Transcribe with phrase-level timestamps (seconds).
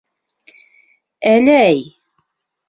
[1.33, 1.85] Әләй!